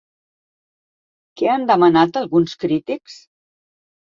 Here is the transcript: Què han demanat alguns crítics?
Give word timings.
Què 1.41 1.51
han 1.57 1.67
demanat 1.73 2.19
alguns 2.23 2.57
crítics? 2.65 3.21